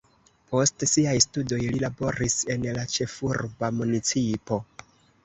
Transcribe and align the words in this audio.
Post 0.51 0.85
siaj 0.91 1.11
studoj 1.25 1.59
li 1.65 1.81
laboris 1.83 2.37
en 2.55 2.65
la 2.79 2.87
ĉefurba 2.95 3.71
municipo. 3.83 4.59